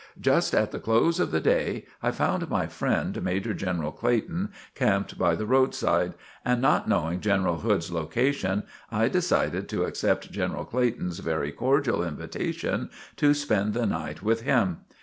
[0.19, 5.15] Just at the close of the day I found my friend, Major General Clayton, camped
[5.15, 10.65] by the road side, and not knowing General Hood's location, I decided to accept General
[10.65, 14.79] Clayton's very cordial invitation to spend the night with him.